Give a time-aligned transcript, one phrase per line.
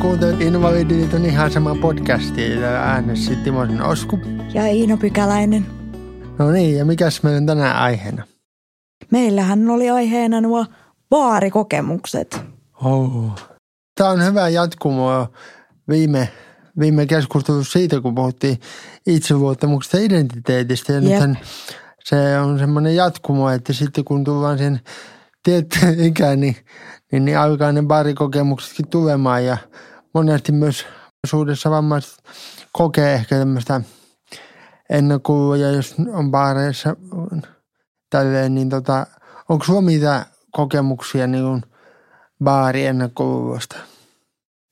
[0.00, 2.60] kuuntelet Invalidiliiton ihan sama podcastia.
[2.60, 4.18] Täällä äänessä Timosen Osku.
[4.54, 5.66] Ja Iino Pykäläinen.
[6.38, 8.24] No niin, ja mikäs meillä on tänään aiheena?
[9.10, 10.66] Meillähän oli aiheena nuo
[11.10, 12.40] baarikokemukset.
[12.84, 13.38] Oh.
[13.94, 15.26] Tämä on hyvä jatkumo
[15.88, 16.28] viime,
[16.78, 18.60] viime keskustelussa siitä, kun puhuttiin
[19.06, 20.92] itseluottamuksesta ja identiteetistä.
[20.92, 21.38] Ja nythän
[22.04, 24.80] se on semmoinen jatkumo, että sitten kun tullaan sen
[25.42, 26.56] tiettyyn ikään, niin,
[27.12, 29.44] niin, niin alkaa ne baarikokemuksetkin tulemaan.
[29.44, 29.56] Ja
[30.14, 30.86] monesti myös
[31.26, 32.18] suudessa vammaiset
[32.72, 33.80] kokee ehkä tämmöistä
[34.90, 36.96] ennakkoa, ja jos on baareissa
[38.10, 39.06] tälleen, niin tota,
[39.48, 41.62] onko sulla mitään kokemuksia niin kuin
[42.44, 43.76] baari ennakkoluulosta?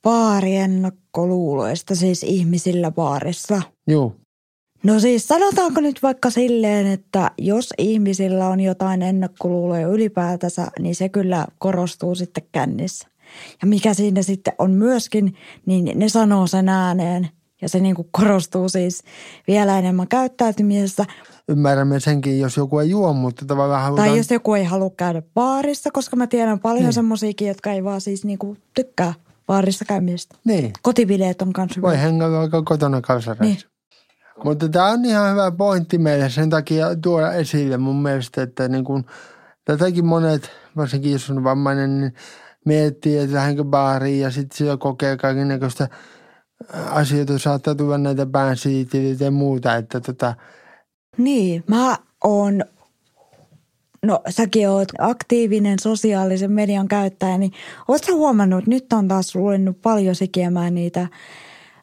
[0.03, 3.63] Baariennakkoluuloista siis ihmisillä baarissa.
[3.87, 4.15] Joo.
[4.83, 11.09] No siis sanotaanko nyt vaikka silleen, että jos ihmisillä on jotain ennakkoluuloja ylipäätänsä, niin se
[11.09, 13.09] kyllä korostuu sitten kännissä.
[13.63, 15.35] Ja mikä siinä sitten on myöskin,
[15.67, 17.29] niin ne sanoo sen ääneen.
[17.63, 19.03] Ja se niin kuin korostuu siis
[19.49, 21.05] vielä enemmän käyttäytymisessä.
[21.49, 24.09] Ymmärrämme senkin, jos joku ei juo, mutta tavallaan halutaan...
[24.09, 26.85] Tai jos joku ei halua käydä baarissa, koska mä tiedän paljon Niin.
[26.85, 26.93] niin.
[26.93, 29.15] semmoisiakin, jotka ei vaan siis niinku tykkää
[29.47, 30.37] baarissa käymisestä.
[30.45, 33.69] Niin, Kotibileet on kanssa voi hengailla vaikka kotona kalsareissa.
[33.69, 33.79] Niin.
[34.45, 38.85] Mutta tämä on ihan hyvä pointti meille sen takia tuoda esille mun mielestä, että niin
[38.85, 39.05] kun,
[39.65, 42.13] tätäkin monet, varsinkin jos on vammainen, niin
[42.67, 45.89] miettii, että lähdenkö baariin ja sitten siellä kokee kaikennäköistä
[46.91, 50.35] asioita, saattaa tulla näitä päänsilittelyitä ja muuta, että tota,
[51.17, 52.65] Niin, mä oon,
[54.03, 57.53] no säkin oot aktiivinen sosiaalisen median käyttäjä, niin
[57.89, 61.09] oot sä huomannut, että nyt on taas ruvennut paljon sikiämään niitä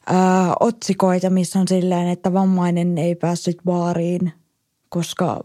[0.07, 4.31] ää, otsikoita, missä on silleen, että vammainen ei päässyt baariin,
[4.89, 5.43] koska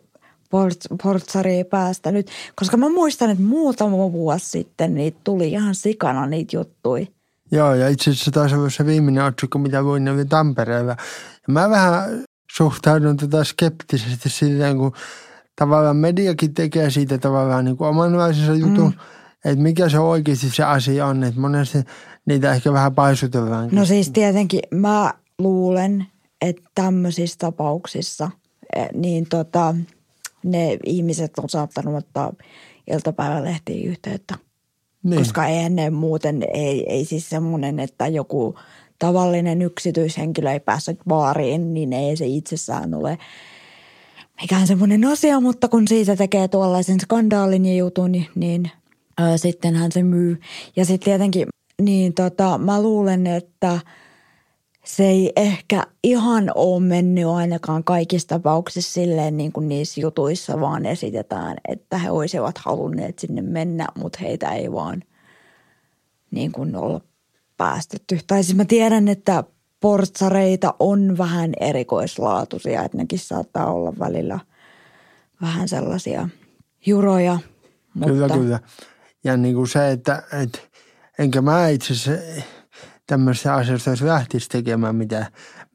[0.50, 2.30] port- portsari ei päästänyt.
[2.56, 7.06] Koska mä muistan, että muutama vuosi sitten niitä tuli ihan sikana niitä juttuja.
[7.52, 10.96] Joo, ja itse asiassa taisi olla se viimeinen otsikko, mitä luin, oli Tampereella.
[11.46, 12.24] Ja mä vähän
[12.56, 14.92] suhtaudun tätä skeptisesti silleen, kun
[15.56, 19.50] tavallaan mediakin tekee siitä tavallaan niin kuin omanlaisensa jutun, mm.
[19.50, 21.78] että mikä se oikeasti se asia on, että monesti
[22.26, 23.68] niitä ehkä vähän paisutellaan.
[23.72, 26.06] No siis tietenkin mä luulen,
[26.40, 28.30] että tämmöisissä tapauksissa
[28.76, 29.74] eh, niin tota,
[30.44, 32.32] ne ihmiset on saattanut ottaa
[32.90, 34.34] iltapäivälehtiin yhteyttä.
[35.02, 35.18] niin.
[35.18, 38.54] Koska ei ennen muuten, ei, ei siis semmoinen, että joku
[38.98, 43.18] tavallinen yksityishenkilö ei päässyt baariin, niin ei se itsessään ole
[44.40, 48.70] mikään semmoinen asia, mutta kun siitä tekee tuollaisen skandaalin ja jutun, niin, niin
[49.20, 50.40] ö, sittenhän se myy.
[50.76, 51.48] Ja sitten tietenkin,
[51.82, 53.80] niin tota, mä luulen, että
[54.84, 60.86] se ei ehkä ihan ole mennyt ainakaan kaikissa tapauksissa silleen niin kuin niissä jutuissa, vaan
[60.86, 65.02] esitetään, että he olisivat halunneet sinne mennä, mutta heitä ei vaan
[66.30, 67.00] niin kuin olla
[67.56, 68.18] päästetty.
[68.26, 69.44] Tai siis mä tiedän, että
[69.80, 74.40] portsareita on vähän erikoislaatuisia, että nekin saattaa olla välillä
[75.42, 76.28] vähän sellaisia
[76.86, 77.38] juroja.
[77.94, 78.60] Mutta, Kyllä, kyllä.
[79.24, 80.58] Ja niin kuin se, että, että
[81.18, 82.42] enkä mä itse asiassa
[83.10, 85.26] tämmöistä asioista jos lähtisi tekemään mitään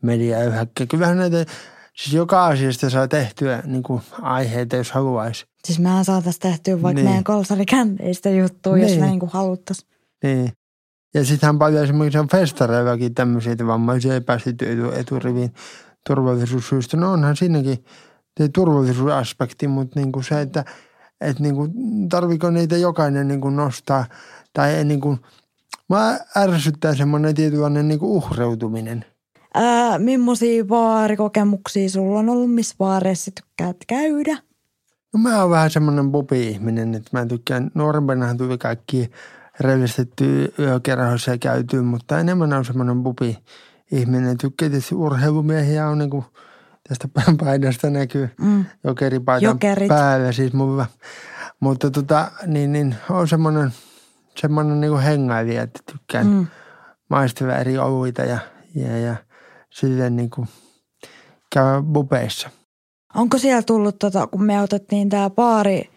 [0.02, 0.86] mediaa yhäkkiä.
[0.86, 1.46] Kyllähän näitä,
[1.94, 5.46] siis joka asiasta saa tehtyä niin kuin aiheita, jos haluaisi.
[5.66, 7.06] Siis mehän saataisiin tehtyä vaikka Niin.
[7.06, 8.90] meidän kalsarikänteistä juttua, niin.
[8.90, 9.90] jos me niin kuin haluttaisiin.
[10.24, 10.52] Niin.
[11.14, 15.54] Ja sittenhän paljon esimerkiksi on festareillakin tämmöisiä, että vammaisia ei päässyt etu, eturiviin
[16.08, 16.98] turvallisuussyistä.
[16.98, 17.86] No onhan siinäkin
[18.40, 20.66] se turvallisuusaspekti, mutta niin kuin se, että,
[21.22, 21.72] että niin kuin,
[22.10, 24.06] tarviko niitä jokainen niin kuin nostaa
[24.54, 25.20] tai niin kuin,
[25.90, 29.06] mä ärsyttää semmoinen tietynlainen niin uhreutuminen.
[29.54, 34.38] Ää, millaisia baarikokemuksia sulla on ollut, missä baareissa tykkäät käydä?
[35.14, 39.12] No mä oon vähän semmoinen pupi-ihminen, että mä tykkään, nuorempanahan tuli kaikki
[39.60, 44.38] revistetty yökerhoissa ja käytyy, mutta enemmän on semmoinen pupi-ihminen.
[44.38, 46.26] Tykkää tietysti urheilumiehiä on niin kuin
[46.90, 47.08] tästä
[47.46, 48.66] paidasta näkyy Mm.
[48.84, 49.88] jokeripaidan Jokerit.
[49.88, 50.86] päällä siis mulla.
[51.60, 53.72] Mutta tota, niin, niin on semmoinen,
[54.38, 56.48] semmoinen niin hengailija, että tykkään mm.
[57.10, 58.40] Maistella eri oluita ja,
[58.76, 59.16] ja, ja
[59.70, 60.48] silleen niin kuin
[61.54, 62.50] käydä bupeissa.
[63.16, 65.90] Onko siellä tullut, tota, kun me otettiin tämä baari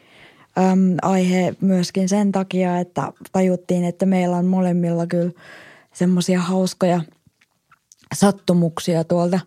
[0.58, 5.32] äm, aihe myöskin sen takia, että tajuttiin, että meillä on molemmilla kyllä
[5.94, 7.00] semmoisia hauskoja
[8.14, 9.40] sattumuksia tuolta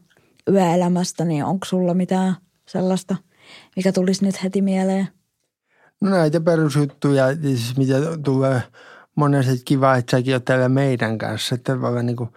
[0.50, 2.36] yöelämästä, niin onko sulla mitään
[2.68, 3.16] sellaista,
[3.76, 5.08] mikä tulisi nyt heti mieleen?
[6.02, 8.64] No näitä perusjuttuja, siis mitä tulee
[9.16, 12.30] monesti kiva, että säkin oot täällä meidän kanssa, että tavallaan niin kuin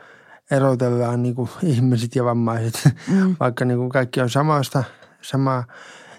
[0.51, 3.37] erotellaan niin kuin ihmiset ja vammaiset, Mm.
[3.41, 4.85] vaikka niin kuin kaikki on samasta,
[5.21, 5.65] samaa.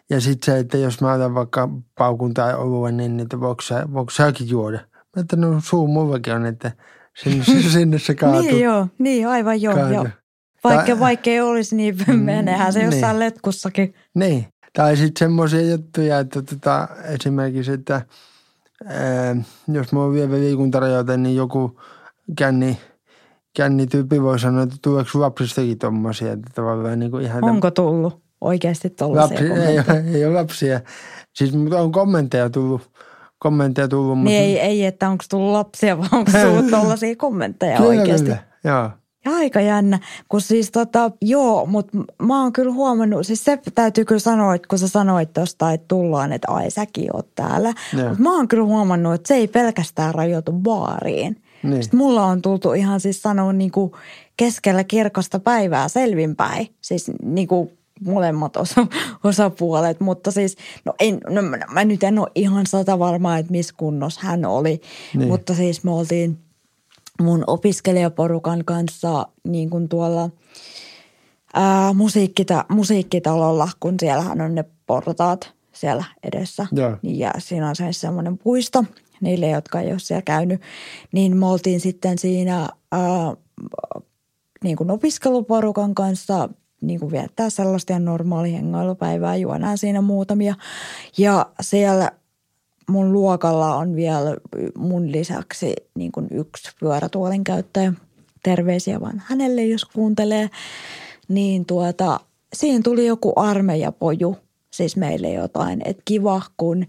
[0.09, 3.87] Ja sitten se, että jos mä otan vaikka paukun tai oluen, niin että voiko, sä,
[3.93, 4.79] voiko säkin juoda?
[5.15, 6.71] Mä että no suu mullakin on, että
[7.15, 7.43] Sinne,
[7.73, 8.41] sinne se kaatui.
[8.41, 9.89] Niin joo, niin aivan joo.
[9.89, 10.07] Joo.
[10.63, 12.91] Vaikka, ei olisi, niin menehän se niin.
[12.91, 13.93] jossain letkussakin.
[14.15, 14.47] Niin.
[14.75, 18.01] Tai sitten semmoisia juttuja, että tota, esimerkiksi, että
[18.85, 19.35] ää,
[19.67, 21.79] jos mulla on vielä liikuntarajoite, niin joku
[22.37, 22.77] känni,
[23.57, 27.43] kännityyppi voi sanoa, että tuleeko lapsistakin tommosia, että tavallaan niin kuin ihan...
[27.43, 30.81] Onko tullut oikeasti tuollaisia Lapsi, ei, ole, ei ole lapsia.
[31.35, 32.91] Siis mutta on kommentteja tullut,
[33.39, 34.17] kommentteja tullut.
[34.17, 38.25] mutta- Niin ei, ei, että onko tullut lapsia, vaan onko tullut tuollaisia kommentteja kyllä, oikeasti.
[38.25, 38.89] Kyllä, joo.
[39.25, 39.99] Aika jännä,
[40.29, 44.67] kun siis tota, joo, mutta mä oon kyllä huomannut, siis se täytyy kyllä sanoa, että
[44.67, 47.73] kun sä sanoit tuosta, että tullaan, että ai säkin oot täällä.
[48.09, 51.41] Mutta mä oon kyllä huomannut, että se ei pelkästään rajoitu baariin.
[51.63, 51.83] Niin.
[51.83, 53.91] Sitten mulla on tultu ihan siis sanoa niin kuin
[54.37, 56.67] keskellä kirkasta päivää selvinpäin.
[56.81, 57.69] Siis niin kuin
[58.05, 58.87] molemmat osa,
[59.23, 60.55] osapuolet, mutta siis,
[60.85, 64.45] no, en, no mä- mä nyt en ole ihan sata varmaa, että missä kunnossa hän
[64.45, 64.81] oli,
[65.15, 65.27] Niin.
[65.27, 66.37] mutta siis me oltiin
[67.21, 70.29] mun opiskelijaporukan kanssa niin kuin tuolla
[71.53, 76.67] ää, musiikkita, musiikkitalolla, kun siellähän on ne portaat siellä edessä.
[76.71, 76.97] Joo.
[77.01, 78.85] Niin, ja siinä on se semmoinen puisto
[79.21, 80.61] niille, jotka ei ole siellä käynyt.
[81.11, 83.35] Niin me oltiin sitten siinä ää,
[84.63, 86.49] niin kuin opiskeluporukan kanssa
[86.81, 90.55] niin kuin viettää sellaista ihan normaali hengailupäivää, juodaan siinä muutamia.
[91.17, 92.11] Ja siellä
[92.89, 94.37] mun luokalla on vielä
[94.77, 97.93] mun lisäksi niin kuin yksi pyörätuolin käyttäjä.
[98.43, 100.49] Terveisiä vaan hänelle, jos kuuntelee.
[101.27, 102.19] Niin tuota,
[102.53, 104.37] siinä tuli joku armeijapoju,
[104.73, 106.85] siis meille jotain, että kiva, kun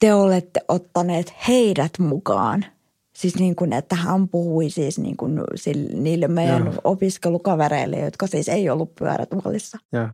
[0.00, 2.64] te olette ottaneet heidät mukaan.
[3.12, 6.74] Siis niin kuin, että hän puhui siis niin kuin sille, niille meidän Joo.
[6.84, 9.78] opiskelukavereille, jotka siis ei ollut pyörätuolissa.
[9.92, 10.08] joo.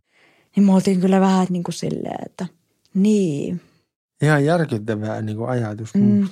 [0.55, 2.45] Niin me oltiin kyllä vähän niin kuin silleen, että
[2.93, 3.61] niin.
[4.23, 5.93] Ihan järkyttävää niin kuin ajatus.
[5.95, 6.27] Mm.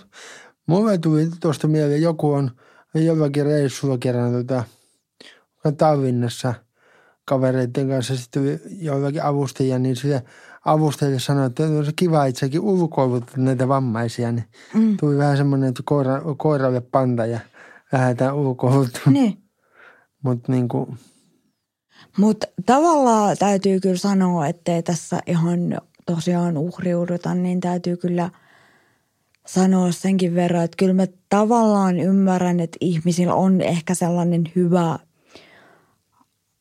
[0.68, 2.52] Mulle tuli tuosta mieleen, joku on
[2.94, 4.64] jollakin reissulla kerran tota,
[5.78, 6.54] Tallinnassa
[7.26, 10.24] kavereiden kanssa sitten tuli jollakin avustajia, niin sille
[10.66, 14.32] avustajille sanoi, että on se kiva itsekin ulkoiluttaa näitä vammaisia.
[14.32, 14.98] Niin Mm.
[14.98, 17.40] tuli vähän semmoinen, että koira, koiralle panta ja
[17.92, 19.14] lähdetään ulkoiluttamaan.
[19.14, 19.38] Niin.
[20.24, 20.98] Mutta niin kuin,
[22.18, 28.30] Mutta tavallaan täytyy kyllä sanoa, ettei tässä ihan tosiaan uhriuduta, niin täytyy kyllä
[29.48, 35.00] sanoa senkin verran, että kyllä mä tavallaan ymmärrän, että ihmisillä on ehkä sellainen hyvä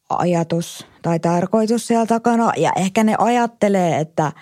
[0.08, 2.52] ajatus tai tarkoitus siellä takana.
[2.56, 4.32] Ja ehkä ne ajattelee, että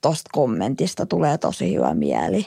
[0.00, 2.46] tosta kommentista tulee tosi hyvä mieli.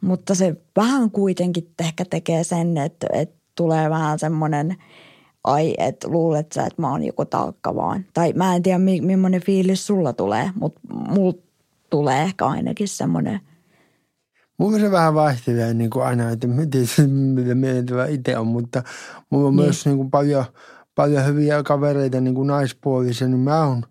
[0.00, 4.76] Mutta se vähän kuitenkin ehkä tekee sen, että, että tulee vähän semmoinen,
[5.44, 8.04] ai, että luulet sä, että mä oon joku taakka vaan.
[8.14, 11.38] Tai mä en tiedä, mi- millainen fiilis sulla tulee, mutta mulla
[11.90, 13.40] tulee ehkä ainakin semmoinen,
[14.58, 18.82] Mulla se vähän vaihtelee niin kuin aina, että miten se mitä mielentilä itse on, mutta
[19.30, 19.64] mulla on Niin.
[19.64, 20.44] myös niin kuin paljon,
[20.94, 23.82] paljon hyviä kavereita niin kuin naispuolisia, niin mä oon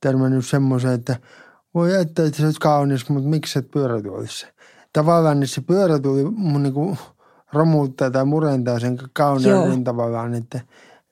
[0.00, 1.16] törmännyt semmoisen, että
[1.74, 4.46] voi että, että sä oot kaunis, mutta miksi et pyörätuolissa?
[4.92, 6.98] Tavallaan niin se pyörätuoli mun niin kuin
[7.52, 9.80] romuttaa tai murentaa sen kauneuden Joo.
[9.84, 10.60] tavallaan, että,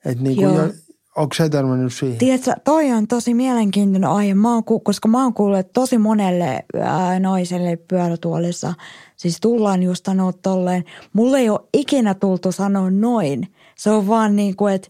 [0.05, 0.73] että niin kuin
[1.15, 2.17] onko sä törmännyt siihen?
[2.17, 6.65] Tiedätkö, toi on tosi mielenkiintoinen aihe, mä oon, koska mä oon kuullut, että tosi monelle
[6.81, 8.73] ää, naiselle pyörätuolissa,
[9.17, 13.47] siis tullaan just sanoa tolleen, mulle ei ole ikinä tultu sanoa noin.
[13.77, 14.89] Se on vaan niin kuin, että,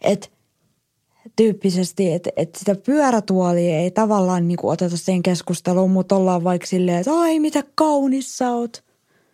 [0.00, 0.28] että
[1.36, 6.66] tyyppisesti, että, että sitä pyörätuolia ei tavallaan niin kuin oteta siihen keskusteluun, mutta ollaan vaikka
[6.66, 8.84] silleen, että ai mitä kaunis sä oot.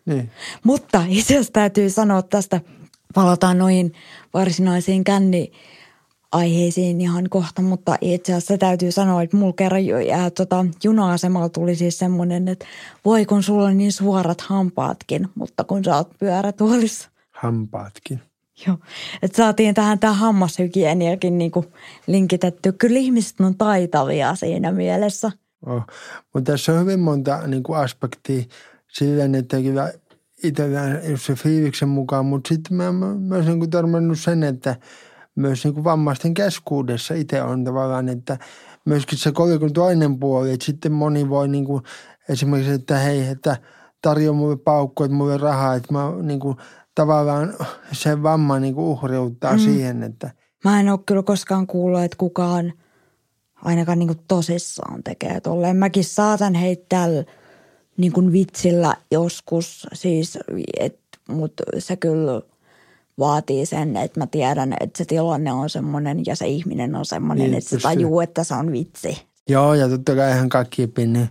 [0.06, 0.30] Niin.
[0.64, 2.60] Mutta itse asiassa täytyy sanoa tästä,
[3.14, 3.92] palataan noihin
[4.34, 5.52] varsinaisiin känni
[6.32, 11.48] aiheisiin ihan kohta, mutta itse asiassa täytyy sanoa, että mulla kerran jo- ja, tota, juna-asemalla
[11.48, 12.66] tuli siis semmoinen, että
[13.04, 17.08] voi kun sulla on niin suorat hampaatkin, mutta kun sä oot pyörätuolissa.
[17.30, 18.20] Hampaatkin.
[18.66, 18.76] Joo,
[19.22, 21.64] että saatiin tähän tämä hammashygieniakin niinku
[22.06, 22.72] linkitetty.
[22.72, 25.32] Kyllä ihmiset on taitavia siinä mielessä.
[25.66, 25.82] Oh.
[26.34, 28.42] Mutta tässä on hyvin monta niin kuin aspektia
[28.92, 29.92] silleen, että kyllä
[31.08, 34.76] just se fiiliksen mukaan, mutta sitten mä myös niin kuin törmännyt sen, että
[35.34, 38.38] myös niin kuin vammaisten keskuudessa itse on tavallaan, että
[38.84, 41.82] myöskin se kolikon toinen puoli, että sitten moni voi niin kuin
[42.28, 43.56] esimerkiksi, että hei, että
[44.02, 46.56] tarjoa mulle paukku, että mulle rahaa, että mä niin kuin,
[46.94, 47.54] tavallaan
[47.92, 49.58] se vamma niin kuin uhriuttaa mm.
[49.58, 50.30] siihen, että
[50.64, 52.72] Mä en ole kyllä koskaan kuullut, että kukaan
[53.64, 55.76] ainakaan niin kuin tosissaan tekee tolleen.
[55.76, 57.06] Mäkin saatan heittää
[58.00, 60.38] niin kuin vitsillä joskus, siis,
[61.28, 62.42] mutta se kyllä
[63.18, 67.46] vaatii sen, että mä tiedän, että se tilanne on semmoinen ja se ihminen on semmoinen,
[67.46, 69.22] Niin, että se tajuu, että se on vitsi.
[69.48, 71.28] Joo, ja totta kai ihan kaikki niin,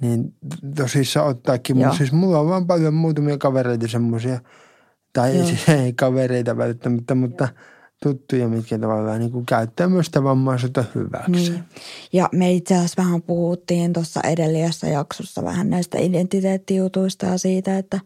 [0.00, 0.34] niin
[0.76, 1.76] tosissaan ottaakin.
[1.76, 4.40] Mutta siis mulla on vaan paljon muutamia kavereita semmoisia,
[5.12, 5.46] Tai Joo.
[5.46, 7.48] siis ei kavereita välttämättä, mutta
[8.02, 11.30] tuttuja, mitkä tavallaan niin kuin käyttää myös sitä vammaisuutta hyväksi.
[11.30, 11.64] Niin.
[12.12, 18.00] Ja me itse asiassa vähän puhuttiin tuossa edellisessä jaksossa vähän näistä identiteettijutuista ja siitä, että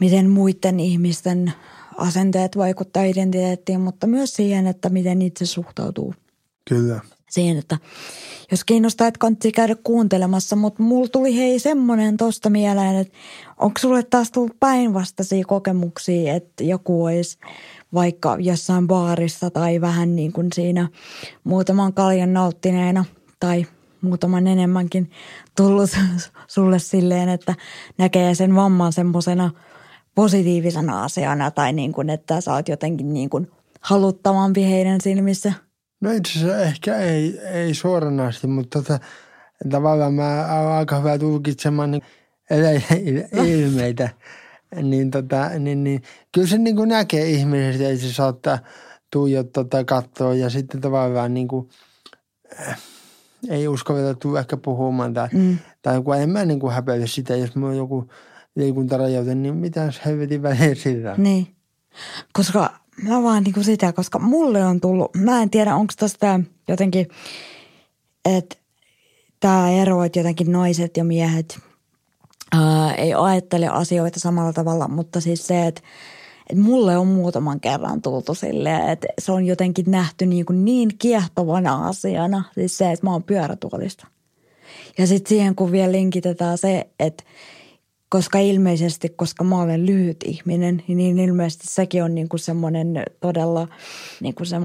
[0.00, 1.52] miten muiden ihmisten
[1.96, 6.14] asenteet vaikuttaa identiteettiin, mutta myös siihen, että miten itse suhtautuu
[6.68, 7.00] Kyllä.
[7.30, 7.78] siihen, että
[8.50, 13.18] jos kiinnostaa, että kannattaa käydä kuuntelemassa, mutta mulla tuli hei semmoinen tosta mieleen, että
[13.56, 17.38] onko sulle taas tullut päinvastaisia kokemuksia, että joku olisi
[17.94, 20.88] vaikka jossain baarissa tai vähän niin kuin siinä
[21.44, 23.04] muutaman kaljan nauttineena
[23.40, 23.66] tai
[24.00, 25.10] muutaman enemmänkin
[25.56, 25.90] tullut
[26.54, 27.54] sulle silleen, että
[27.98, 29.50] näkee sen vamman semmoisena
[30.14, 35.52] positiivisena asiana tai niin kuin, että sä oot jotenkin niin kuin haluttavampi heidän silmissä.
[36.00, 39.00] No itse asiassa ehkä ei, ei suoranaisesti, mutta tota,
[39.70, 42.02] tavallaan mä oon aika hyvä tulkitsemaan niin
[43.56, 44.08] ilmeitä.
[44.82, 48.58] Niin, tota, niin, niin, kyllä se niin kuin näkee ihmisestä, ei se saattaa
[49.10, 51.68] tuijottaa tai katsoa ja sitten tavallaan niin kuin,
[52.68, 52.78] äh,
[53.48, 55.58] ei uskalleta tulla ehkä puhumaan tai, Mm.
[55.82, 58.10] tai joku enemmän niin kuin häpeä sitä, jos mulla on joku
[58.56, 61.14] liikuntarajoite, niin mitä helvetin väliä sillä?
[61.18, 61.46] Niin.
[62.32, 62.70] Koska
[63.02, 67.06] mä vaan niinku sitä, koska mulle on tullut, mä en tiedä onko tästä jotenkin,
[68.24, 68.56] että
[69.40, 71.58] tämä ero, että jotenkin naiset ja miehet
[72.52, 75.80] ää, ei ajattele asioita samalla tavalla, mutta siis se, että
[76.50, 80.90] että mulle on muutaman kerran tultu silleen, että se on jotenkin nähty niin, kuin niin
[80.98, 84.06] kiehtovana asiana, siis se, että mä oon pyörätuolista.
[84.98, 87.24] Ja sitten siihen kun vielä linkitetään se, että
[88.08, 93.68] koska ilmeisesti, koska mä olen lyhyt ihminen, niin ilmeisesti sekin on niinku semmoinen todella,
[94.20, 94.56] niinku se,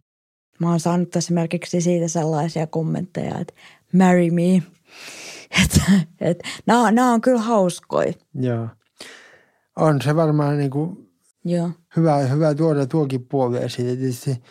[0.60, 3.54] mä oon saanut esimerkiksi siitä sellaisia kommentteja, että
[3.94, 4.64] marry me.
[5.64, 5.82] Että
[6.22, 8.14] et, nämä, nämä on kyllä hauskoja.
[8.40, 8.68] Joo.
[9.76, 11.10] On se varmaan niin kuin
[11.46, 11.70] Joo.
[11.98, 13.96] hyvä, hyvä tuoda tuokin puoli esille.
[13.96, 14.44] Tietysti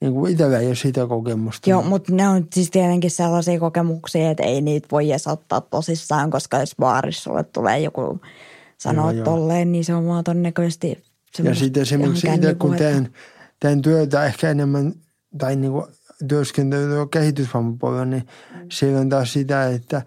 [0.00, 1.70] niin kuin itsellä ei ole sitä kokemusta.
[1.70, 6.30] Joo, mutta ne on siis tietenkin sellaisia kokemuksia, että ei niitä voi edes ottaa tosissaan,
[6.30, 8.20] koska jos baarissa sulle tulee joku
[8.78, 9.24] sanoa Joo, joo.
[9.24, 11.02] tolleen, niin se on vaan todennäköisesti
[11.44, 13.12] Ja sitten esimerkiksi itse kun teen,
[13.60, 14.92] teen työtä ehkä enemmän
[15.38, 15.84] tai niin kuin
[16.28, 18.22] työskentelyä kehitysvammapuolella, niin
[18.54, 18.66] Mm.
[18.72, 20.02] siellä on taas sitä, että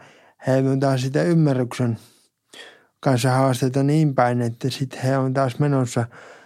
[0.47, 1.97] heillä on taas sitä ymmärryksen
[2.99, 6.05] kanssa haasteita niin päin, että sitten he on taas menossa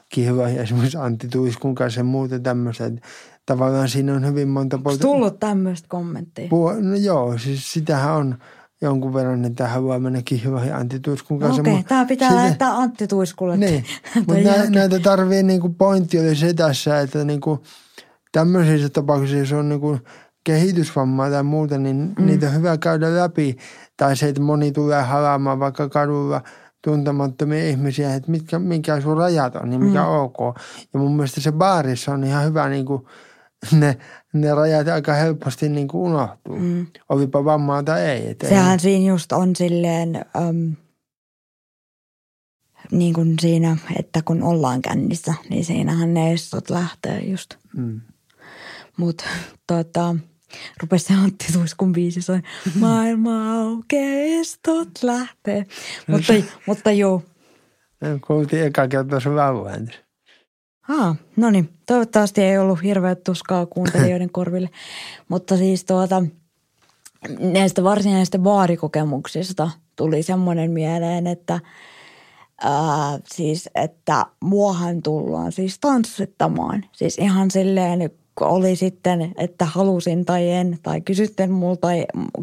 [0.09, 2.85] kihloihin esimerkiksi Antti Tuiskun kanssa ja muuta tämmöistä.
[2.85, 3.01] Että
[3.45, 6.47] Tavallaan siinä on hyvin monta Onko polta- tullut tämmöistä kommenttia?
[6.49, 8.37] Puo- no joo, siis sitähän on
[8.81, 11.61] jonkun verran, että haluaa mennä kihloihin Antti Tuiskun kanssa.
[11.61, 13.57] Okei, Mut tämä pitää sitten- lähettää Antti Tuiskulle.
[13.57, 13.85] Niin,
[14.27, 17.63] mutta nä, näitä tarvii, niinku, pointti oli se tässä, että niinku,
[18.31, 19.99] tämmöisissä tapauksissa, jos on niinku
[20.43, 22.25] kehitysvammaa tai muuta, niin mm.
[22.25, 23.57] niitä on hyvä käydä läpi.
[23.97, 26.41] Tai se, että moni tulee halaamaan vaikka kadulla
[26.83, 30.09] tuntemattomia ihmisiä, että mitkä, mikä sun rajat on, niin mikä mm.
[30.09, 30.37] ok.
[30.93, 33.07] Ja mun mielestä se baarissa on ihan hyvä, niinku,
[33.71, 33.97] ne,
[34.33, 36.55] ne rajat aika helposti niinku unohtuu.
[36.59, 36.87] Mm.
[37.09, 38.29] Olipa vammaa tai ei.
[38.29, 40.75] Et ei- Sehän siinä just on silleen, äm,
[42.91, 47.55] niin kuin siinä, että kun ollaan kännissä, niin siinähän ne estot lähtee just.
[47.77, 48.01] Mm.
[48.97, 49.23] Mutta
[49.67, 50.15] tota,
[50.81, 52.39] rupesi se Antti Tuiskun biisi soi,
[52.75, 55.65] maailma aukeaa, estot lähtee.
[56.07, 56.33] mutta,
[56.67, 57.23] mutta joo,
[58.27, 59.95] Kuultiin eka kertaa sun lauantai.
[60.89, 64.69] Aa, no niin, toivottavasti ei ollut hirveä tuskaa kuuntelijoiden korville.
[65.29, 66.23] Mutta siis tuota,
[67.39, 71.59] näistä varsinaisista baarikokemuksista tuli semmoinen mieleen, että
[72.63, 76.85] ää, siis, että muahan tullaan siis tanssittamaan.
[76.91, 78.01] Siis ihan silleen,
[78.45, 81.87] oli sitten, että halusin tai en, tai kysyttiin multa,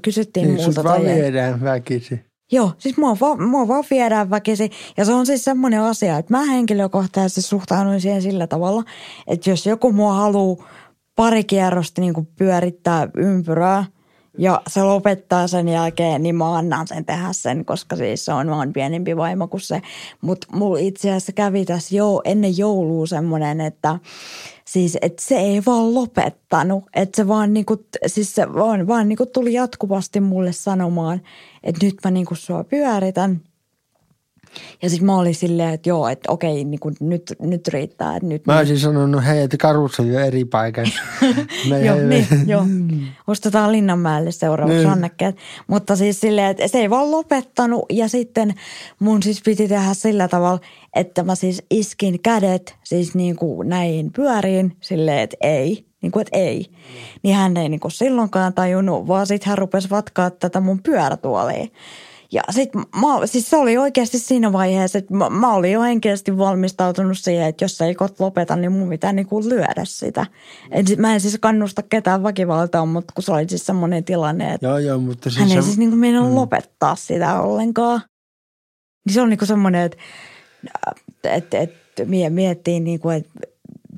[0.02, 2.25] kysyttiin Niin, multa tai viedään väkisin.
[2.52, 4.71] Joo, siis mua, va- mua vaan viedään väkisin.
[4.97, 8.83] Ja se on siis semmoinen asia, että mä henkilökohtaisesti suhtaudun siihen sillä tavalla,
[9.26, 10.69] että jos joku mua haluaa
[11.17, 13.85] pari kierrosta niin pyörittää ympyrää
[14.38, 18.50] ja se lopettaa sen jälkeen, niin mä annan sen tehdä sen, koska siis se on
[18.50, 19.83] vaan pienempi vaimo kuin se.
[20.21, 23.99] Mutta mulla itse asiassa kävi tässä jo ennen joulua semmoinen, että
[24.72, 26.84] siis että se ei vaan lopettanut.
[26.94, 31.20] Että se vaan, niinku, siis se vaan, vaan niinku tuli jatkuvasti mulle sanomaan,
[31.62, 33.40] että nyt mä niinku sua pyöritän.
[34.83, 38.17] Ja sitten mä olin silleen, että joo, että okei, niinku, nyt, nyt riittää.
[38.17, 41.00] Että nyt Mä olisin sanonut, hei, että karusselli on eri paikassa.
[41.85, 42.67] Joo, niin, joo.
[43.26, 44.90] Ostetaan Linnanmäelle seuraavaksi Niin.
[44.90, 45.37] annekkeet.
[45.67, 48.55] Mutta siis silleen, että se ei vaan lopettanut ja sitten
[48.99, 50.59] mun siis piti tehdä sillä tavalla,
[50.95, 55.85] että mä siis iskin kädet siis niin kuin näin pyöriin silleen, että ei.
[56.02, 56.67] Niin kuin, että ei.
[57.23, 61.67] Niin hän ei niin kuin silloinkaan tajunnut, vaan sitten hän rupesi vatkaa tätä mun pyörätuolia.
[62.32, 66.38] Ja sit mä, siis se oli oikeasti siinä vaiheessa, että mä, mä olin jo henkisesti
[66.38, 70.26] valmistautunut siihen, että jos ei kot lopeta, niin mun pitää niinku lyödä sitä.
[70.70, 74.66] Et mä en siis kannusta ketään väkivaltaan, mutta kun se oli siis semmoinen tilanne, että
[74.66, 76.35] Joo, joo, mutta siis hän ei se, siis niinku mm.
[76.35, 78.02] lopettaa sitä ollenkaan.
[79.06, 79.97] Niin se on niinku semmoinen, että
[81.25, 81.73] et, et,
[82.04, 83.30] mie- miettii niinku, että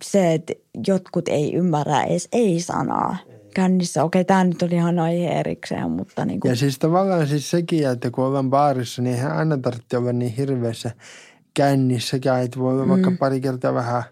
[0.04, 0.52] se, että
[0.86, 3.16] jotkut ei ymmärrä edes ei-sanaa
[3.54, 4.04] kännissä.
[4.04, 7.88] Okei, tämä nyt on ihan aihe erikseen, mutta niin kuin, ja siis tavallaan siis sekin,
[7.88, 10.90] että kun ollaan baarissa, niin eihän aina tarvitse olla niin hirveässä
[11.54, 12.90] kännissäkään, että voi olla mm.
[12.90, 14.02] vaikka pari kertaa vähän,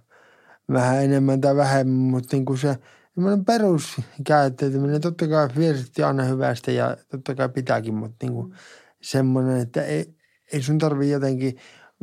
[0.72, 2.78] vähän enemmän tai vähemmän, mutta niin kuin se
[3.14, 8.54] semmoinen peruskäyttäytyminen, totta kai viesti aina hyvästä ja totta kai pitääkin, mutta niin kuin
[9.02, 10.14] semmoinen, että ei,
[10.52, 11.56] ei sun tarvitse jotenkin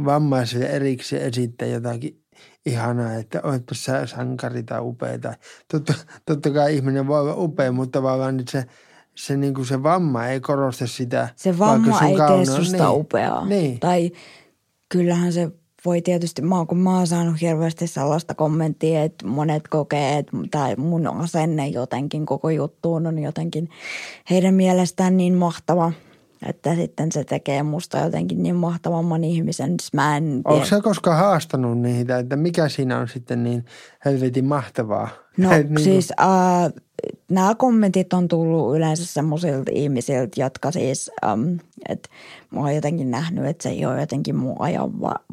[0.06, 2.25] vammaisille erikseen esittää jotakin
[2.66, 5.20] ihanaa, että oletpa sä sankari tai upea.
[5.20, 5.34] Tai,
[5.72, 5.94] totta,
[6.26, 8.66] totta kai ihminen voi olla upea, mutta vaan nyt se,
[9.16, 11.30] se, niin kuin se vamma ei korosta sitä.
[11.36, 13.46] se vamma ei kauno, tee susta niin, upeaa.
[13.46, 13.80] Niin.
[13.80, 14.12] Tai
[14.90, 15.52] kyllähän se
[15.86, 20.76] voi tietysti, mä, kun mä oon saanut hirveästi sellaista kommenttia, että monet kokee, että tai
[20.76, 23.70] mun asenne jotenkin koko juttuun on jotenkin
[24.30, 25.92] heidän mielestään niin mahtava–
[26.46, 29.76] että sitten se tekee musta jotenkin niin mahtavamman ihmisen.
[29.94, 33.66] Mä en Onko sä koskaan haastanut niitä, että mikä siinä on sitten niin
[34.06, 35.08] helvetin mahtavaa?
[35.38, 36.74] No niin siis äh,
[37.30, 41.56] nämä kommentit on tullut yleensä semmoisilta ihmisiltä, jotka siis, ähm,
[41.90, 42.10] että
[42.52, 45.26] mä oon jotenkin nähnyt, että se ei ole jotenkin mun ajan va-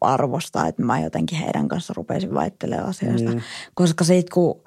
[0.00, 3.30] arvosta, että mä jotenkin heidän kanssa rupesin väittelemään asioista.
[3.30, 3.40] Mm.
[3.74, 4.60] Koska siitä kun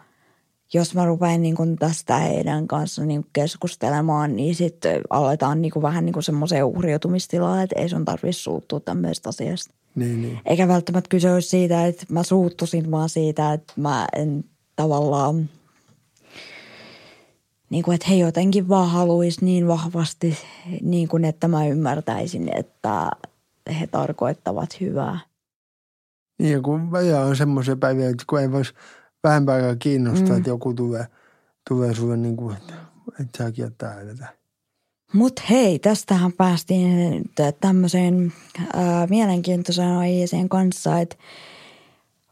[0.74, 5.72] jos mä rupean niin kuin tästä heidän kanssa niin kuin keskustelemaan, niin sitten aletaan niin
[5.72, 9.74] kuin vähän niin kuin semmoiseen uhriutumistilaan, että ei sun tarvitse suuttua tämmöistä asiasta.
[9.96, 10.40] Niin, niin.
[10.46, 14.44] Eikä välttämättä kyse olisi siitä, että mä suuttusin, vaan siitä, että mä en
[14.76, 15.50] tavallaan,
[17.70, 20.38] niin kuin, että he jotenkin vaan haluaisi niin vahvasti,
[20.82, 23.10] niin kuin, että mä ymmärtäisin, että
[23.80, 25.20] he tarkoittavat hyvää.
[26.40, 26.90] Niin, ja kun
[27.28, 28.74] on semmoisia päiviä, että kun ei voisi–
[29.24, 30.38] vähempää kiinnostaa, mm.
[30.38, 31.08] että joku tulee,
[31.70, 32.74] tulee sulle niin kuin, että,
[33.22, 34.28] että säkin oot täällä.
[35.14, 37.24] Mutta hei, tästähän päästiin
[37.62, 38.34] tämmöiseen
[38.74, 41.16] ää, mielenkiintoiseen aiheeseen kanssa, että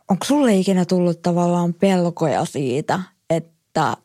[0.10, 3.98] onko sulle ikinä tullut tavallaan pelkoja siitä, että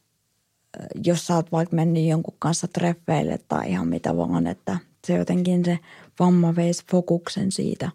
[1.05, 5.64] jos sä oot vaikka mennyt jonkun kanssa treffeille tai ihan mitä vaan, että se jotenkin
[5.64, 5.79] se
[6.19, 7.90] vamma veisi fokuksen siitä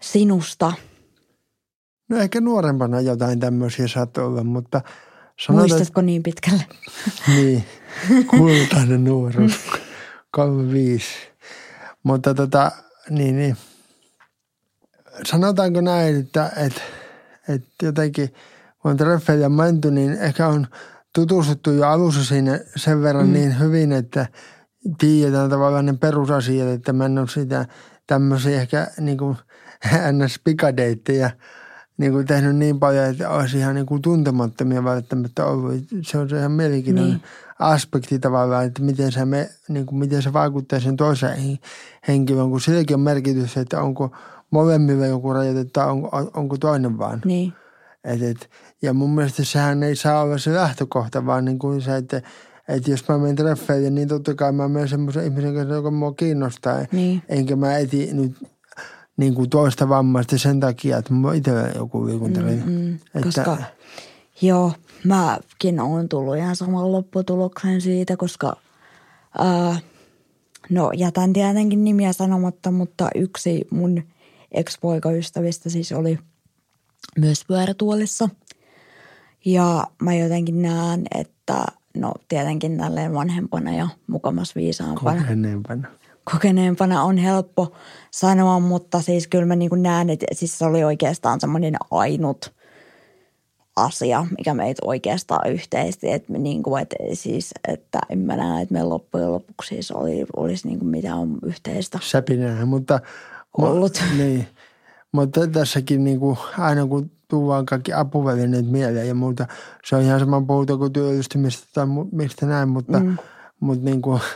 [0.00, 0.72] sinusta–
[2.08, 4.80] No ehkä nuorempana jotain tämmöisiä saattoi olla, mutta...
[5.46, 6.64] Sanotaan, Muistatko niin pitkälle?
[7.28, 7.64] niin,
[8.26, 9.52] kultainen nuoruus,
[10.30, 11.04] 35.
[12.02, 12.72] Mutta tota,
[13.10, 13.56] niin, niin.
[15.24, 16.80] Sanotaanko näin, että, että,
[17.48, 18.28] että jotenkin
[18.78, 20.66] kun on treffeillä menty, niin ehkä on
[21.14, 23.32] tutustuttu jo alussa siinä sen verran mm.
[23.32, 24.26] niin hyvin, että
[24.98, 27.66] tiedetään tavallaan ne perusasiat, että mä en ole sitä
[28.06, 29.36] tämmöisiä ehkä niin kuin
[30.12, 31.30] ns-pikadeitteja–
[31.98, 35.74] niin kuin tehnyt niin paljon, että olisi ihan niin kuin tuntemattomia välttämättä ollut.
[36.02, 37.22] Se on se ihan mielenkiintoinen niin.
[37.58, 41.58] aspekti tavallaan, että miten se, me, niin kuin miten se vaikuttaa sen toiseen
[42.08, 44.16] henkilöön, kun silläkin on merkitys, että onko
[44.50, 47.20] molemmilla joku rajoite tai onko, onko toinen vaan.
[47.24, 47.52] Niin.
[48.04, 48.50] Et, et,
[48.82, 52.22] ja mun mielestä sehän ei saa olla se lähtökohta, vaan niin kuin se, että
[52.68, 56.12] että jos mä menen treffeille, niin totta kai mä menen semmoisen ihmisen kanssa, joka mua
[56.12, 56.84] kiinnostaa.
[56.92, 57.22] Niin.
[57.28, 58.36] Enkä mä eti nyt
[59.18, 62.56] niin kuin toista vammaista sen takia, että mulla itsellä joku liikuntari.
[62.56, 63.56] Mm, mm, että, koska
[64.42, 64.72] joo,
[65.04, 68.56] mäkin olen tullut ihan saman lopputuloksen siitä, koska
[69.38, 69.76] ää,
[70.70, 74.02] no jätän tietenkin nimiä sanomatta, mutta yksi mun
[74.52, 76.18] ex-poikaystävistä siis oli
[77.18, 78.28] myös pyörätuolissa.
[79.44, 81.64] Ja mä jotenkin näen, että
[81.96, 85.20] no tietenkin tälleen vanhempana ja mukamas viisaampana.
[85.20, 85.88] Kokeneempana
[86.32, 87.72] kokeneempana on helppo
[88.10, 92.52] sanoa, mutta siis kyllä mä niin kuin näen, että siis se oli oikeastaan semmoinen ainut
[93.76, 98.62] asia, mikä meitä oikeastaan yhteisesti, että, me niin kuin, että, siis, että en mä näe,
[98.62, 101.98] että me loppujen lopuksi siis oli, olisi niin kuin mitään yhteistä.
[102.02, 103.00] Säpinää, mutta
[103.58, 104.02] ollut.
[104.10, 104.46] Ma, niin,
[105.12, 109.46] mutta tässäkin niin kuin, aina kun tuodaan kaikki apuvälineet mieleen ja muuta,
[109.84, 113.16] se on ihan sama puhuta kuin työllistymistä tai mistä näin, mutta, mm.
[113.60, 114.20] mutta niin kuin–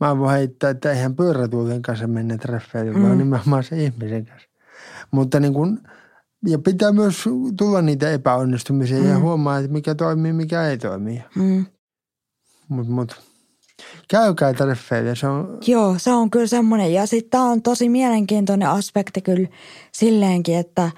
[0.00, 3.02] mä voin heittää, että eihän pyörätuolien kanssa mennä treffeille, mm.
[3.02, 4.48] vaan nimenomaan se ihmisen kanssa.
[5.10, 5.80] Mutta niin kun,
[6.46, 7.24] ja pitää myös
[7.58, 9.08] tulla niitä epäonnistumisia mm.
[9.08, 11.24] ja huomaa, että mikä toimii, mikä ei toimi.
[11.34, 11.66] Mm.
[12.68, 13.20] Mutta mut,
[14.08, 15.58] käykää treffeille, se on...
[15.66, 16.92] Joo, se on kyllä semmoinen.
[16.92, 19.48] Ja sitten tämä on tosi mielenkiintoinen aspekti kyllä
[19.92, 20.90] silleenkin, että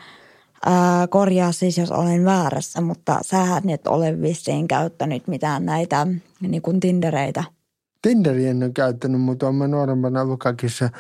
[0.67, 6.07] ää, korjaa siis, jos olen väärässä, mutta sähän et ole vissiin käyttänyt mitään näitä
[6.41, 7.45] niin kuin Tindereitä–
[8.03, 10.91] Tinderi en ole käyttänyt, mutta olen nuorempana ollut kaikissa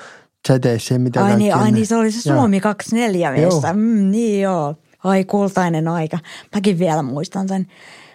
[0.47, 2.21] chateissä mitä Ai niin, ai niin, se oli se.
[2.21, 3.73] Suomi 24 missä.
[3.73, 4.75] Mm, niin joo.
[5.05, 6.19] Ai kultainen aika.
[6.55, 7.67] Mäkin vielä muistan sen,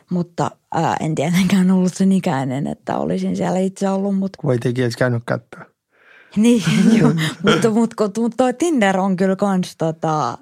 [0.09, 4.17] mutta ää, en tietenkään ollut sen ikäinen, että olisin siellä itse ollut.
[4.17, 5.65] Mutta Kuitenkin et käynyt katsoa.
[6.35, 6.63] niin,
[6.99, 7.09] joo.
[7.43, 10.37] mutta, mutta, mutta, mutta toi Tinder on kyllä kans tota,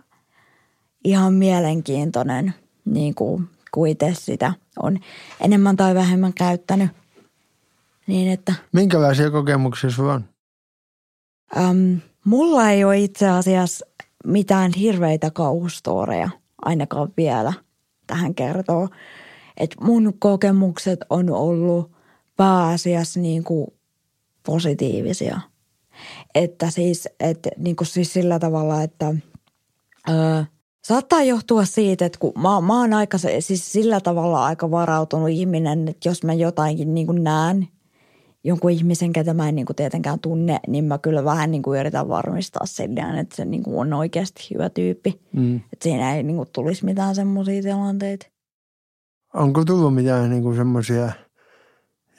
[1.03, 2.53] ihan mielenkiintoinen,
[2.85, 4.99] niin kuin, kuin itse sitä on
[5.41, 6.89] enemmän tai vähemmän käyttänyt.
[8.07, 10.25] Niin että Minkälaisia kokemuksia sulla on?
[11.57, 13.85] Äm, mulla ei ole itse asiassa
[14.25, 16.29] mitään hirveitä kauhustoreja,
[16.61, 17.53] ainakaan vielä
[18.07, 18.89] tähän kertoo.
[19.57, 21.91] Et mun kokemukset on ollut
[22.35, 23.67] pääasiassa niin kuin
[24.45, 25.39] positiivisia.
[26.35, 29.13] Että siis, et, niin kuin siis sillä tavalla, että
[30.09, 30.43] öö,
[30.85, 35.87] saattaa johtua siitä, että kun mä, mä oon aika, siis sillä tavalla aika varautunut ihminen,
[35.87, 37.67] että jos mä jotainkin niin kuin näen,
[38.45, 41.79] jonkun ihmisen, ketä mä en niin kuin tietenkään tunne, niin mä kyllä vähän niin kuin
[41.79, 45.21] yritän varmistaa silleen, että se niin kuin on oikeasti hyvä tyyppi.
[45.33, 45.55] Mm.
[45.55, 48.27] Että siinä ei niin kuin tulisi mitään semmoisia tilanteita.
[49.33, 51.11] Onko tullut mitään niinku semmoisia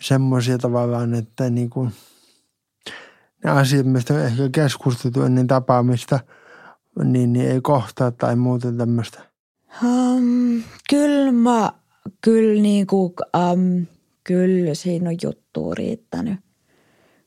[0.01, 1.89] semmoisia tavallaan, että niinku,
[3.45, 6.21] ne asiat, mistä on ehkä keskusteltu ennen tapaamista,
[7.05, 9.21] niin, niin ei kohtaa tai muuta tämmöistä.
[9.85, 11.73] Um, kyllä mä,
[12.25, 13.13] kyllä niin kuin,
[13.53, 13.87] um,
[14.27, 16.35] kyllä siinä on juttua riittänyt.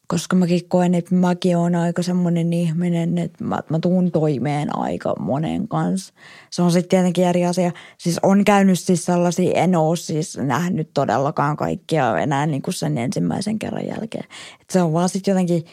[0.07, 5.15] Koska mäkin koen, että mäkin on aika semmoinen ihminen, että mä, mä tuun toimeen aika
[5.19, 6.13] monen kanssa.
[6.49, 7.71] Se on sitten tietenkin eri asia.
[7.97, 12.97] Siis on käynyt siis sellaisia, en ole siis nähnyt todellakaan kaikkia enää niin kuin sen
[12.97, 14.25] ensimmäisen kerran jälkeen.
[14.61, 15.65] Et se on vaan sitten jotenkin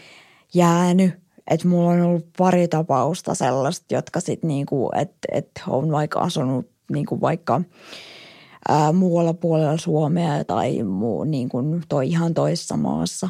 [0.54, 1.14] jäänyt.
[1.50, 6.66] Että mulla on ollut pari tapausta sellaista, jotka sitten niinku, että et on vaikka asunut
[6.92, 7.60] niinku vaikka
[8.68, 13.28] ää, muualla puolella Suomea tai muu, niinku toi ihan toisessa maassa.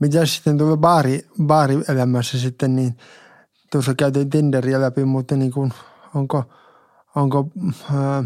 [0.00, 2.96] Mitä sitten tuolla baari, baarielämässä sitten, niin
[3.72, 5.72] tuossa käytiin Tinderiä läpi, mutta niin kuin,
[6.14, 6.44] onko,
[7.16, 7.48] onko
[7.94, 8.24] ää,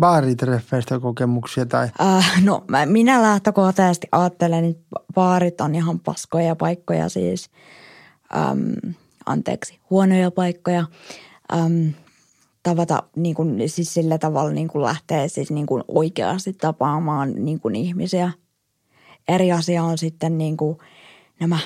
[0.00, 7.08] baaritreffeistä kokemuksia tai Äh, no mä, minä lähtökohtaisesti ajattelen, että baarit on ihan paskoja paikkoja
[7.08, 7.50] siis.
[8.36, 8.94] Äm,
[9.26, 10.84] anteeksi, huonoja paikkoja.
[11.52, 11.92] Äm,
[12.62, 17.60] tavata niin kuin, siis sillä tavalla niin kuin lähtee siis niin kuin oikeasti tapaamaan niin
[17.60, 18.32] kuin ihmisiä.
[19.28, 20.78] Eri asia on sitten niin kuin
[21.40, 21.58] nämä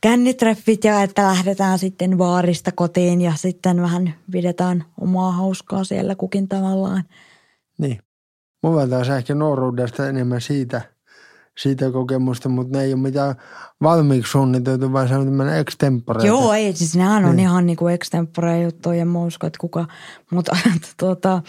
[0.00, 6.48] kännitreffit ja että lähdetään sitten baarista kotiin ja sitten vähän pidetään omaa hauskaa siellä kukin
[6.48, 7.04] tavallaan.
[7.78, 7.98] Niin.
[8.62, 10.80] Mulla on ehkä nuoruudesta enemmän siitä,
[11.58, 13.34] siitä kokemusta, mutta ne ei ole mitään
[13.82, 16.26] valmiiksi suunniteltu, vaan se on tämmöinen extempore.
[16.26, 17.40] Joo, ei, siis nehän on Niin.
[17.48, 19.86] ihan niinku extempore juttuja, en mä usko, että kuka,
[20.30, 20.56] mutta
[21.00, 21.42] tuota,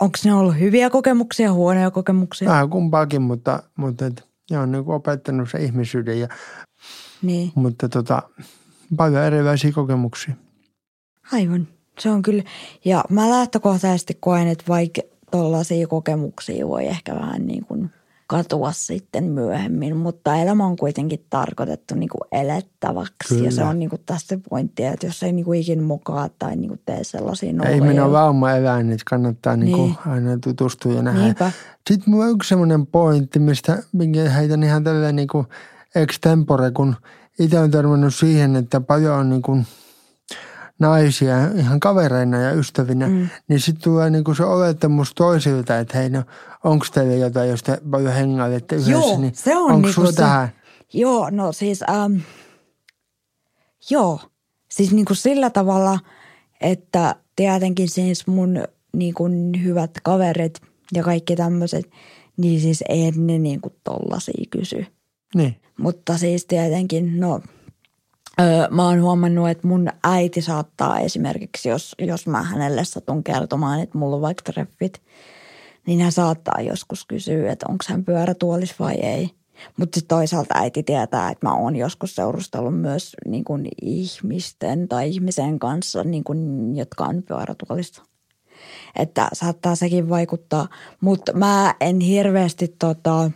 [0.00, 2.48] onko ne ollut hyviä kokemuksia, huonoja kokemuksia?
[2.48, 6.28] Vähän kumpaakin, mutta, mutta et, ne on niin opettanut se ihmisyyden, ja,
[7.22, 8.22] Niin, mutta tota,
[8.96, 10.34] paljon erilaisia kokemuksia.
[11.32, 11.68] aivan.
[11.98, 12.42] Se on kyllä,
[12.84, 17.90] ja mä lähtökohtaisesti koen, että vaikka tollaisia kokemuksia voi ehkä vähän niin kuin
[18.26, 23.28] katua sitten myöhemmin, mutta elämä on kuitenkin tarkoitettu niin kuin elettäväksi.
[23.28, 23.44] Kyllä.
[23.44, 26.56] Ja se on niin kuin tässä pointti, että jos ei niin kuin ikin mokaa tai
[26.56, 27.82] niin kuin tee sellaisia Ei noloja.
[27.82, 29.72] minä ole lauma eläin, että kannattaa niin.
[29.72, 29.86] Niin.
[29.86, 31.20] Niin aina tutustua ja nähdä.
[31.20, 31.52] Niinpä.
[31.90, 35.46] Sitten mulla on yksi semmoinen pointti, mistä minkä heitän ihan tälleen niin kuin
[35.94, 36.96] extempore, kun
[37.38, 39.66] itse olen törmännyt siihen, että paljon on niin kuin
[40.78, 43.28] naisia ihan kavereina ja ystävinä, mm.
[43.48, 46.22] niin sitten tulee niin kuin se olettamus toisilta, että hei no,
[46.64, 50.10] onko teillä jotain, jos te paljon hengailette yhdessä, Joo, niin se on onko niinku sulla
[50.10, 50.48] se- tähän?
[50.92, 52.16] Joo, no siis, ähm,
[53.90, 54.20] joo,
[54.70, 55.98] siis niin kuin sillä tavalla,
[56.60, 58.64] että tietenkin siis mun
[58.96, 60.60] niin kuin hyvät kaverit
[60.94, 61.90] ja kaikki tämmöiset,
[62.36, 64.86] niin siis ei ne niin kuin tollasia kysy.
[65.34, 67.40] Niin, Mutta siis tietenkin, no
[68.40, 73.80] öö, mä oon huomannut, että mun äiti saattaa esimerkiksi, jos, jos mä hänelle satun kertomaan,
[73.80, 75.02] että mulla on vaikka treffit,
[75.86, 79.30] niin hän saattaa joskus kysyä, että onko hän pyörätuolis vai ei.
[79.76, 85.08] Mutta sitten toisaalta äiti tietää, että mä oon joskus seurustellut myös niin kuin ihmisten tai
[85.08, 88.02] ihmisen kanssa, niin kuin, jotka on pyörätuolista.
[88.98, 90.68] Että saattaa sekin vaikuttaa.
[91.00, 93.30] Mutta mä en hirveästi tota,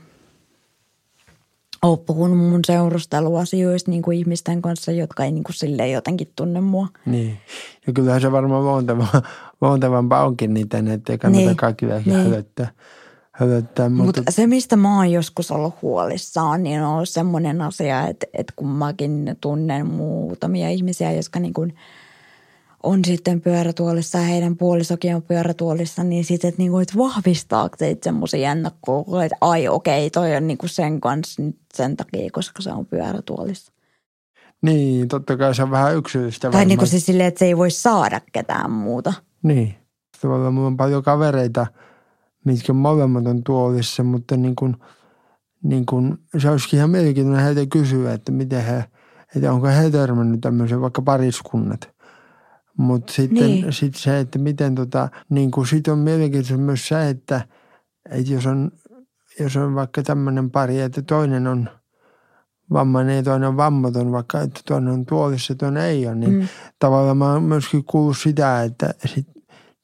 [1.83, 6.61] ole puhunut mun seurusteluasioista niin kuin ihmisten kanssa, jotka ei niin kuin silleen jotenkin tunne
[6.61, 6.89] mua.
[7.07, 7.39] niin.
[7.87, 9.07] Ja kyllähän se varmaan luonteva,
[9.61, 12.03] luontevampaa onkin niitä, että ei kannata Niin, kaikki niin.
[12.07, 12.25] niin.
[12.25, 12.71] hölöttää.
[13.33, 18.07] hölöttää mutta, Mutta se, mistä mä oon joskus ollut huolissaan, niin on ollut semmoinen asia,
[18.07, 21.75] että, että kun mäkin tunnen muutamia ihmisiä, jotka niin kuin
[22.87, 28.05] on sitten pyörätuolissa ja heidän puolisokin on pyörätuolissa, niin sitten, että, niinku, että vahvistaako teitä
[28.05, 32.73] semmoisia ennakkoa, että ai okei, toi on niinku sen kanssa nyt sen takia, koska se
[32.73, 33.73] on pyörätuolissa.
[34.63, 36.41] Niin, totta kai se on vähän yksilöllistä.
[36.41, 36.69] Tai varmaan.
[36.69, 39.13] niinku siis silleen, että se ei voi saada ketään muuta.
[39.43, 39.75] Niin.
[40.21, 41.67] Tavallaan mulla on paljon kavereita,
[42.45, 44.77] mitkä molemmat on tuolissa, mutta niin kuin,
[45.63, 48.85] niin kuin, se olisikin ihan mielenkiintoinen heitä kysyä, että miten he,
[49.37, 51.96] että onko he törmännyt tämmöisen vaikka pariskunnat.
[52.77, 53.73] Mutta sitten Niin.
[53.73, 57.41] sit se, että miten tota, niin kuin sit on mielenkiintoista myös se, että,
[58.11, 58.71] että jos on,
[59.41, 61.69] jos on vaikka tämmöinen pari, että toinen on
[62.73, 66.33] vammainen ja toinen on vammaton, vaikka että toinen on tuolissa ja toinen ei ole, niin
[66.35, 66.49] Mm.
[66.79, 69.27] tavallaan mä oon myöskin kuullut sitä, että sit,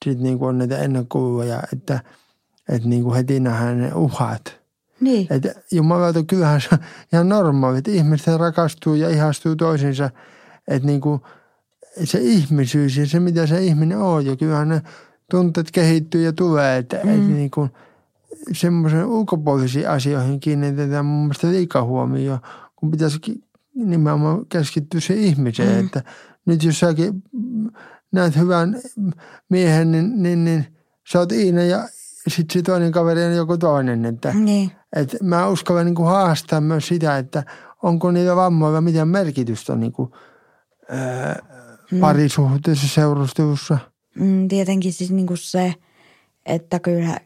[0.04, 2.00] sit niin kuin on näitä ennakkoluuloja, että,
[2.68, 4.60] että niin kuin heti nähdään ne uhat.
[5.00, 5.26] Niin.
[5.30, 6.78] Että jumalauta, kyllähän se on
[7.12, 10.10] ihan normaali, että ihmiset rakastuu ja ihastuu toisiinsa,
[10.68, 11.20] että niin kuin
[12.04, 14.82] se ihmisyys ja se, mitä se ihminen on, ja kyllähän ne
[15.30, 17.10] tunteet kehittyy ja tulee, että, mm.
[17.10, 17.70] että niin kuin
[18.52, 22.40] semmoisen ulkopuolisiin asioihin kiinnitetään mun mielestä liikaa huomioon,
[22.76, 23.18] kun pitäisi
[23.74, 25.86] nimenomaan keskittyä se ihmiseen, mm.
[25.86, 26.02] että
[26.46, 27.22] nyt jos säkin
[28.12, 28.76] näet hyvän
[29.48, 30.66] miehen, niin, niin, niin
[31.12, 31.88] sä oot Iina ja
[32.28, 34.72] sitten se toinen kaveri on joku toinen, että, Niin.
[34.96, 37.42] että mä uskallan niin kuin haastaa myös sitä, että
[37.82, 40.10] onko niillä vammoilla mitään merkitystä niin kuin,
[40.88, 41.42] ää,
[42.00, 43.78] parisuhteessa, seurustelussa.
[44.14, 45.74] Mm, tietenkin siis niinku se,
[46.46, 47.20] että kyllä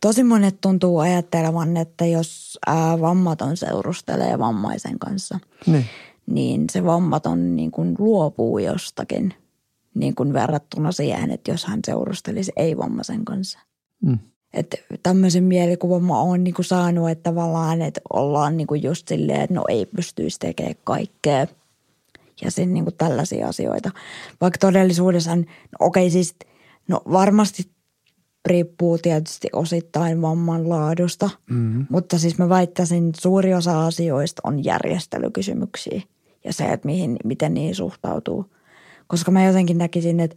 [0.00, 5.84] tosi monet tuntuu ajattelevan, että jos ää, vammaton seurustelee vammaisen kanssa, Niin,
[6.26, 9.34] niin se vammaton niin kuin luopuu jostakin
[9.94, 13.58] niin kuin verrattuna siihen, että jos hän seurustelisi ei-vammaisen kanssa.
[14.02, 14.18] mm.
[14.52, 19.08] Että tämmöisen mielikuvan mä oon niin kuin saanut, että tavallaan, että ollaan niin kuin just
[19.08, 21.46] silleen, että no ei pystyisi tekemään kaikkea.
[22.44, 23.90] Ja sen niin kuin tällaisia asioita.
[24.40, 25.44] Vaikka todellisuudessa, no
[25.80, 26.34] okei siis,
[26.88, 27.70] no varmasti
[28.46, 31.30] riippuu tietysti osittain vamman laadusta.
[31.50, 31.86] Mm.
[31.90, 36.02] Mutta siis mä väittäisin, että suuri osa asioista on järjestelykysymyksiä
[36.44, 38.54] ja se, että mihin, miten niihin suhtautuu.
[39.06, 40.36] Koska mä jotenkin näkisin, että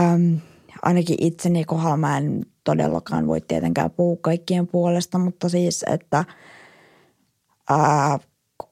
[0.00, 0.38] äm,
[0.82, 6.24] ainakin itseni kohdalla mä en todellakaan voi tietenkään puhua kaikkien puolesta, mutta siis, että
[7.70, 8.18] ää,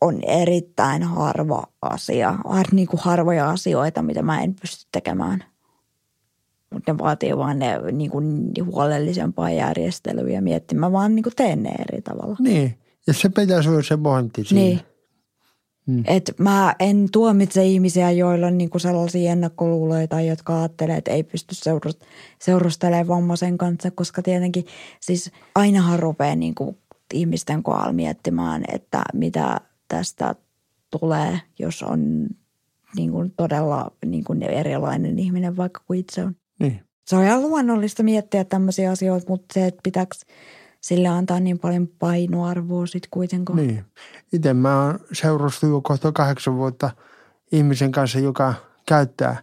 [0.01, 5.45] on erittäin harva asia, har, niin kuin harvoja asioita, mitä mä en pysty tekemään.
[6.73, 10.93] Mutta ne vaatii vaan ne niin kuin huolellisempaa järjestelyä ja miettimään.
[10.93, 12.37] Mä vaan niin kuin teen ne eri tavalla.
[12.39, 12.79] niin.
[13.07, 14.63] ja se pitäisi olla se pointti siinä.
[14.63, 14.81] Niin.
[15.87, 16.03] Mm.
[16.07, 21.55] Et mä en tuomitse ihmisiä, joilla on niinku sellaisia ennakkoluuloja jotka ajattelee, että ei pysty
[21.55, 22.07] seurust-
[22.39, 24.67] seurustelemaan vammaisen kanssa, koska tietenkin
[25.01, 26.79] siis ainahan rupeaa niinku
[27.15, 30.35] ihmisten kohdalla miettimään, että mitä tästä
[31.01, 32.27] tulee, jos on
[32.97, 36.37] niinku todella niinku erilainen ihminen vaikka kuin itse on.
[36.61, 36.81] Niin.
[37.07, 40.15] Se on ihan luonnollista miettiä tämmöisiä asioita, mutta se, että pitääkö
[40.81, 43.57] sille antaa niin paljon painoarvoa sitten kuitenkaan.
[43.57, 43.85] Niin.
[44.33, 46.91] Itse mä oon seurustellut kohta kahdeksan vuotta
[47.53, 48.55] ihmisen kanssa, joka
[48.89, 49.43] käyttää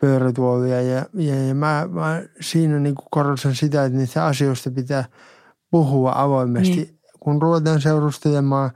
[0.00, 5.04] pyörätuolia ja, ja, ja mä, mä siinä niin korostan sitä, että niistä asioista pitää
[5.70, 6.98] puhua avoimesti, Niin.
[7.20, 8.70] kun ruvetaan seurustelemaan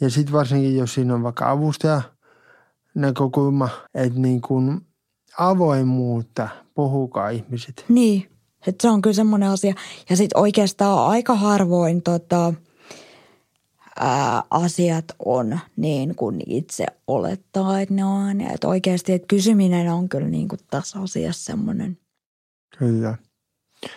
[0.00, 2.02] ja sitten varsinkin, jos siinä on vaikka avustaja
[2.94, 4.80] näkökulma, että niin kuin
[5.38, 7.84] avoimuutta, puhukaa ihmiset.
[7.88, 8.30] Niin,
[8.66, 9.74] että se on kyllä semmoinen asia.
[10.10, 12.54] Ja sitten oikeastaan aika harvoin tota,
[14.00, 18.40] ää, asiat on niin kuin itse olettaa, että ne on.
[18.40, 21.98] Että oikeasti, että kysyminen on kyllä niin kuin tässä asiassa semmoinen.
[22.78, 23.14] Kyllä.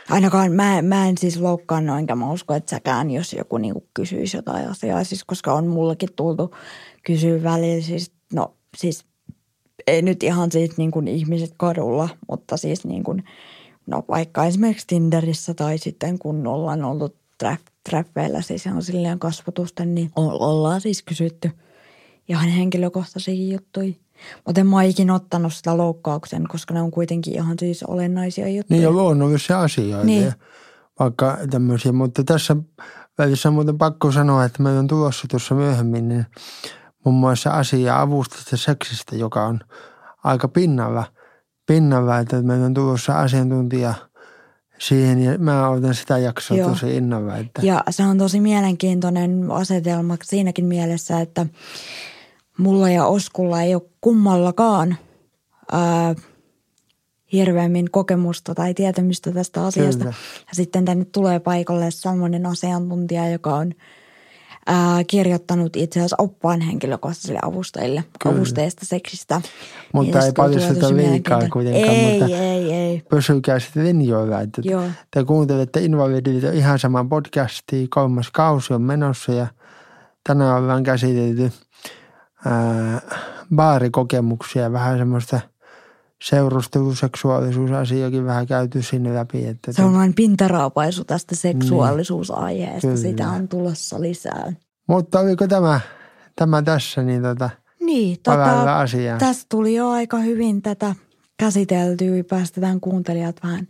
[0.10, 3.88] Ainakaan mä, mä en siis loukkaannut, enkä mä usko, että säkään, jos joku niin kuin
[3.94, 5.04] kysyisi jotain asiaa.
[5.04, 6.56] Siis koska on mullekin tultu
[7.06, 9.06] kysyä välillä, siis no siis
[9.88, 13.24] ei nyt ihan siis niin kuin ihmiset kadulla, mutta siis niin kuin,
[13.88, 17.16] no vaikka esimerkiksi Tinderissä tai sitten kun ollaan ollut
[17.90, 21.52] traffeilla, siis ihan silleen kasvatusten, niin ollaan siis kysytty
[22.30, 23.94] ihan henkilökohtaisia juttuja.
[24.46, 28.66] Mutta en mä ikinä ottanut sitä loukkauksen, koska ne on kuitenkin ihan siis olennaisia juttuja.
[28.70, 30.06] Niin ja luonnollisia asioita.
[30.06, 30.26] Niin.
[30.26, 30.32] Ja
[31.00, 32.56] vaikka tämmöisiä, mutta tässä
[33.18, 36.26] välissä on muuten pakko sanoa, että meillä on tulossa tuossa myöhemmin niin
[37.06, 39.60] muun muassa asia avustusta seksistä, joka on
[40.24, 41.04] aika pinnalla,
[41.66, 43.94] pinnalla että meillä on tulossa asiantuntija
[44.80, 46.70] siihen ja mä otan sitä jaksoa Joo.
[46.70, 47.38] tosi innolla.
[47.38, 51.46] Että, Ja se on tosi mielenkiintoinen asetelma siinäkin mielessä, että
[52.58, 54.98] mulla ja Oskulla ei ole kummallakaan
[55.72, 56.16] ää,
[57.34, 60.04] hirveämmin kokemusta tai tietämystä tästä asiasta.
[60.04, 60.16] Kyllä.
[60.48, 63.74] Ja sitten tänne tulee paikalle sellainen asiantuntija, joka on
[64.68, 68.36] ää, kirjoittanut itse asiassa oppaan henkilökohtaisille avustajille Kyllä.
[68.36, 69.42] avusteista seksistä.
[69.94, 73.02] Mutta ei tosi liikaa kuitenkaan, Ei, mutta ei, ei.
[73.10, 74.42] pysykää sitten linjoilla.
[74.42, 74.84] Että Joo.
[75.12, 79.48] te kuuntelette Invalidit on ihan saman podcastia, kolmas kausi on menossa ja
[80.24, 81.52] tänään ollaan käsitelty
[82.46, 83.02] ää,
[83.56, 85.40] baarikokemuksia, vähän semmoista
[86.24, 89.48] seurusteluseksuaalisuusasioakin vähän käyty sinne läpi.
[89.48, 92.88] Että Se on vain pintaraapaisu tästä seksuaalisuusaiheesta.
[92.88, 92.98] Kyllä.
[93.02, 94.54] Sitä on tulossa lisää.
[94.88, 95.80] Mutta oliko tämä,
[96.36, 99.20] tämä tässä, niin tota, Niin, tota, asiaan.
[99.20, 100.96] tässä tuli jo aika hyvin tätä
[101.40, 102.24] käsiteltyä.
[102.30, 103.68] Päästetään kuuntelijat vähän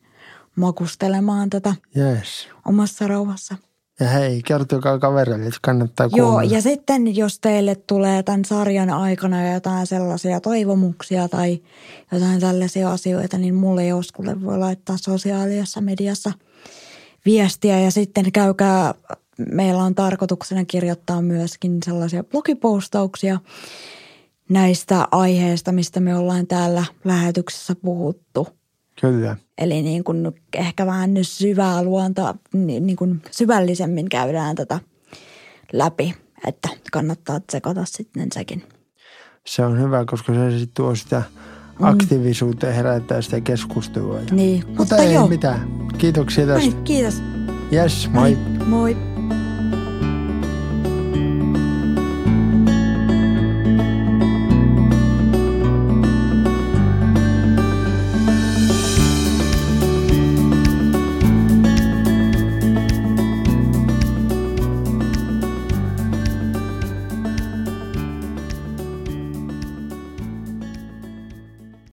[0.56, 2.47] makustelemaan tätä Yes.
[2.65, 3.56] omassa rauhassa.
[3.99, 6.55] Ja hei, kertokaa kavereille, että kannattaa Joo, kuunnella.
[6.55, 11.62] ja sitten jos teille tulee tämän sarjan aikana jotain sellaisia toivomuksia tai
[12.12, 16.31] jotain tällaisia asioita, niin mulle Joskulle voi laittaa sosiaalisessa mediassa
[17.25, 18.93] viestiä ja sitten käykää,
[19.51, 23.39] meillä on tarkoituksena kirjoittaa myöskin sellaisia blogipostauksia
[24.49, 28.56] näistä aiheista, mistä me ollaan täällä lähetyksessä puhuttu.
[29.01, 29.38] Kyllä.
[29.57, 34.79] Eli niin kuin ehkä vähän nyt syvää luontoa, niin kuin syvällisemmin käydään tätä
[35.73, 36.15] läpi,
[36.47, 38.63] että kannattaa tsekata sitten sekin.
[39.45, 41.21] Se on hyvä, koska se sitten tuo sitä
[41.81, 44.19] aktiivisuutta ja herättää sitä keskustelua.
[44.31, 45.27] Niin, Mutta mutta ei joo.
[45.27, 45.88] mitään.
[45.97, 46.60] Kiitoksia tästä.
[46.69, 47.23] niin, kiitos.
[47.73, 48.38] Yes, moi.
[48.65, 49.16] Moi.